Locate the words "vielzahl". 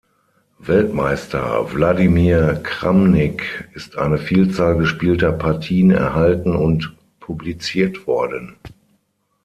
4.17-4.75